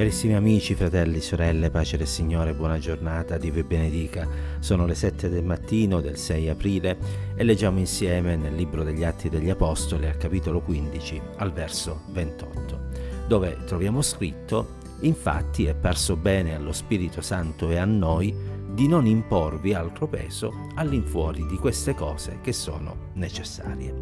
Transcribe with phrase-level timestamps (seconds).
[0.00, 4.26] Carissimi amici, fratelli, sorelle, pace del Signore, buona giornata, Dio vi benedica.
[4.58, 6.96] Sono le 7 del mattino del 6 aprile
[7.34, 12.80] e leggiamo insieme nel libro degli Atti degli Apostoli al capitolo 15 al verso 28,
[13.26, 18.34] dove troviamo scritto Infatti è parso bene allo Spirito Santo e a noi
[18.72, 23.94] di non imporvi altro peso all'infuori di queste cose che sono necessarie.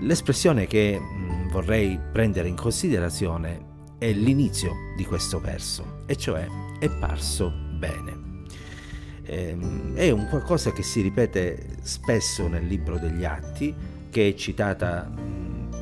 [0.00, 3.67] L'espressione che mm, vorrei prendere in considerazione
[3.98, 6.46] è l'inizio di questo verso, e cioè
[6.78, 8.44] è parso bene.
[9.24, 13.74] Ehm, è un qualcosa che si ripete spesso nel libro degli Atti,
[14.08, 15.10] che è citata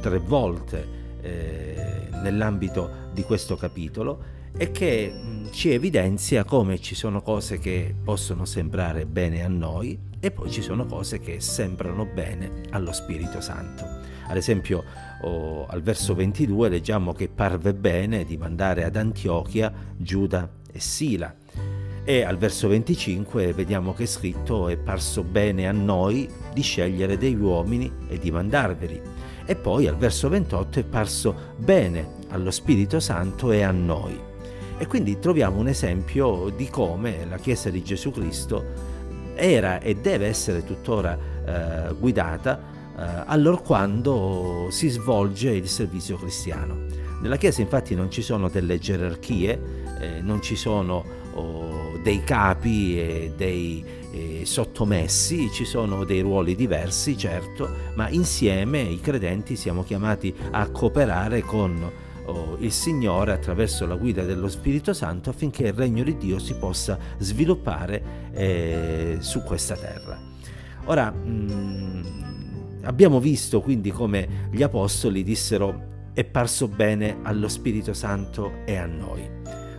[0.01, 0.89] tre volte
[1.21, 5.13] eh, nell'ambito di questo capitolo e che
[5.51, 10.63] ci evidenzia come ci sono cose che possono sembrare bene a noi e poi ci
[10.63, 13.96] sono cose che sembrano bene allo Spirito Santo.
[14.29, 14.85] Ad esempio,
[15.23, 21.35] oh, al verso 22 leggiamo che parve bene di mandare ad Antiochia Giuda e Sila.
[22.05, 27.19] E al verso 25 vediamo che è scritto è parso bene a noi di scegliere
[27.19, 29.01] degli uomini e di mandarveli.
[29.45, 34.19] E poi al verso 28 è parso bene allo Spirito Santo e a noi.
[34.79, 38.95] E quindi troviamo un esempio di come la Chiesa di Gesù Cristo
[39.35, 46.85] era e deve essere tuttora eh, guidata eh, allorquando si svolge il servizio cristiano.
[47.21, 52.99] Nella Chiesa infatti non ci sono delle gerarchie, eh, non ci sono oh, dei capi
[52.99, 59.83] e dei eh, sottomessi, ci sono dei ruoli diversi, certo, ma insieme i credenti siamo
[59.83, 61.91] chiamati a cooperare con
[62.25, 66.55] oh, il Signore attraverso la guida dello Spirito Santo affinché il regno di Dio si
[66.55, 70.19] possa sviluppare eh, su questa terra.
[70.85, 72.27] Ora, mh, mm,
[72.87, 78.87] Abbiamo visto quindi come gli apostoli dissero è parso bene allo Spirito Santo e a
[78.87, 79.29] noi.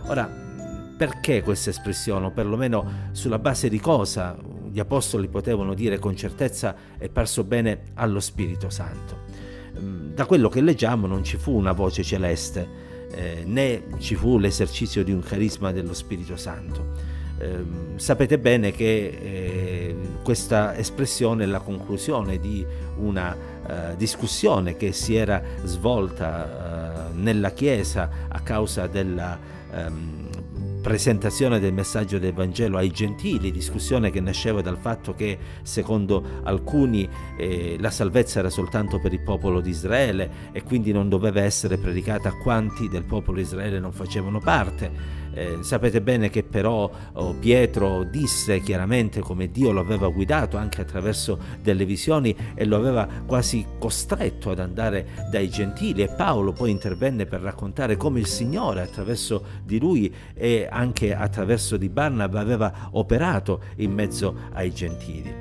[0.06, 0.30] Ora,
[0.96, 4.36] perché questa espressione, o perlomeno sulla base di cosa
[4.70, 9.24] gli apostoli potevano dire con certezza è parso bene allo Spirito Santo?
[9.80, 12.68] Mm, da quello che leggiamo non ci fu una voce celeste,
[13.10, 17.16] eh, né ci fu l'esercizio di un carisma dello Spirito Santo.
[17.38, 17.64] Eh,
[17.96, 19.47] sapete bene che eh,
[20.28, 22.62] questa espressione è la conclusione di
[22.98, 23.34] una
[23.66, 29.38] eh, discussione che si era svolta eh, nella Chiesa a causa della
[29.72, 30.27] ehm,
[30.80, 37.08] presentazione del messaggio del Vangelo ai gentili, discussione che nasceva dal fatto che secondo alcuni
[37.36, 41.76] eh, la salvezza era soltanto per il popolo di Israele e quindi non doveva essere
[41.76, 45.26] predicata a quanti del popolo di Israele non facevano parte.
[45.38, 50.80] Eh, sapete bene che però oh, Pietro disse chiaramente come Dio lo aveva guidato anche
[50.80, 56.70] attraverso delle visioni e lo aveva quasi costretto ad andare dai gentili e Paolo poi
[56.70, 62.88] intervenne per raccontare come il Signore attraverso di lui e anche attraverso di Barnaba aveva
[62.92, 65.34] operato in mezzo ai gentili.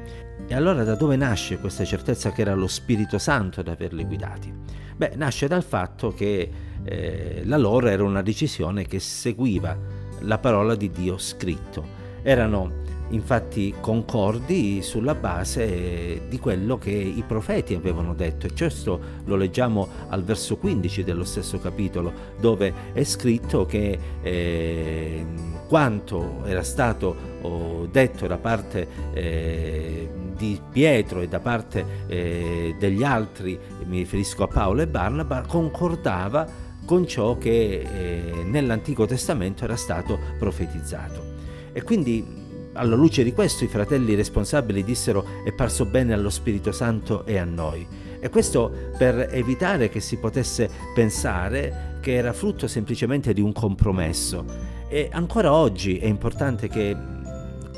[0.48, 4.52] E allora da dove nasce questa certezza che era lo Spirito Santo ad averli guidati?
[4.96, 6.50] Beh, nasce dal fatto che
[6.84, 9.78] eh, la loro era una decisione che seguiva
[10.22, 12.06] la parola di Dio scritto.
[12.24, 19.36] Erano infatti concordi sulla base di quello che i profeti avevano detto e questo lo
[19.36, 25.26] leggiamo al verso 15 dello stesso capitolo dove è scritto che eh,
[25.68, 33.04] quanto era stato oh, detto da parte eh, di Pietro e da parte eh, degli
[33.04, 36.48] altri, mi riferisco a Paolo e Barnaba, concordava
[36.86, 41.36] con ciò che eh, nell'Antico Testamento era stato profetizzato.
[41.74, 42.47] E quindi
[42.78, 47.38] alla luce di questo i fratelli responsabili dissero è parso bene allo Spirito Santo e
[47.38, 47.86] a noi.
[48.20, 54.46] E questo per evitare che si potesse pensare che era frutto semplicemente di un compromesso.
[54.88, 56.96] E ancora oggi è importante che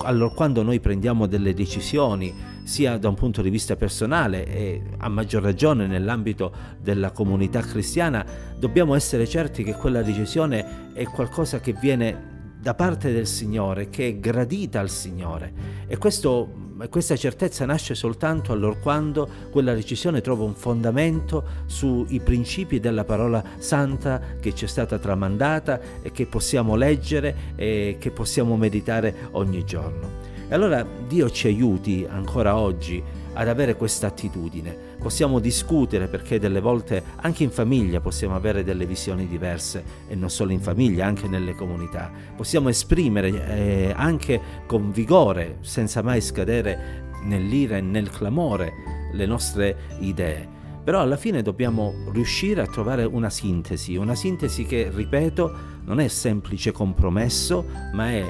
[0.02, 2.34] allora, quando noi prendiamo delle decisioni,
[2.64, 8.26] sia da un punto di vista personale e a maggior ragione nell'ambito della comunità cristiana,
[8.58, 14.08] dobbiamo essere certi che quella decisione è qualcosa che viene da parte del Signore, che
[14.08, 15.54] è gradita al Signore.
[15.88, 23.06] E questo, questa certezza nasce soltanto allorquando quella decisione trova un fondamento sui principi della
[23.06, 29.16] parola santa che ci è stata tramandata e che possiamo leggere e che possiamo meditare
[29.32, 30.28] ogni giorno.
[30.50, 33.02] E allora Dio ci aiuti ancora oggi
[33.34, 34.76] ad avere questa attitudine.
[35.00, 40.30] Possiamo discutere perché delle volte anche in famiglia possiamo avere delle visioni diverse e non
[40.30, 42.12] solo in famiglia, anche nelle comunità.
[42.36, 48.74] Possiamo esprimere eh, anche con vigore, senza mai scadere nell'ira e nel clamore,
[49.12, 50.48] le nostre idee
[50.84, 55.56] Però alla fine dobbiamo riuscire a trovare una sintesi, una sintesi che, ripeto,
[55.86, 58.26] non è semplice compromesso, ma è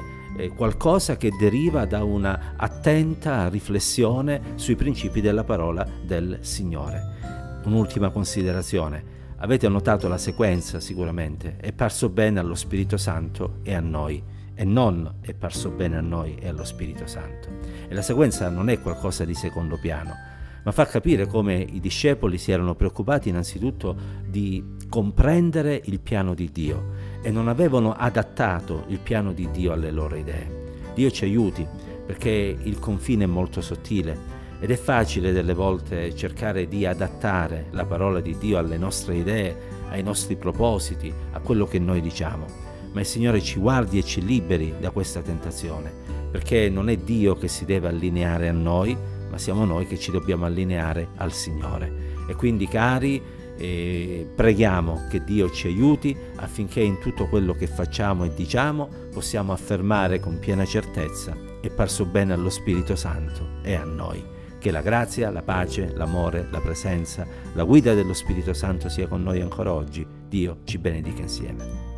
[0.48, 7.60] qualcosa che deriva da una attenta riflessione sui principi della parola del Signore.
[7.64, 9.18] Un'ultima considerazione.
[9.42, 14.22] Avete notato la sequenza sicuramente, è parso bene allo Spirito Santo e a noi,
[14.54, 17.48] e non è parso bene a noi e allo Spirito Santo.
[17.88, 20.14] E la sequenza non è qualcosa di secondo piano,
[20.62, 23.96] ma fa capire come i discepoli si erano preoccupati innanzitutto
[24.26, 29.90] di comprendere il piano di Dio e non avevano adattato il piano di Dio alle
[29.90, 30.58] loro idee.
[30.94, 31.66] Dio ci aiuti
[32.06, 37.84] perché il confine è molto sottile ed è facile delle volte cercare di adattare la
[37.84, 39.56] parola di Dio alle nostre idee,
[39.90, 42.46] ai nostri propositi, a quello che noi diciamo.
[42.92, 45.92] Ma il Signore ci guardi e ci liberi da questa tentazione,
[46.30, 48.96] perché non è Dio che si deve allineare a noi,
[49.30, 52.08] ma siamo noi che ci dobbiamo allineare al Signore.
[52.28, 53.22] E quindi cari,
[53.60, 59.52] eh, preghiamo che Dio ci aiuti affinché in tutto quello che facciamo e diciamo possiamo
[59.52, 64.38] affermare con piena certezza è parso bene allo Spirito Santo e a noi.
[64.58, 69.22] Che la grazia, la pace, l'amore, la presenza, la guida dello Spirito Santo sia con
[69.22, 70.06] noi ancora oggi.
[70.28, 71.89] Dio ci benedica insieme.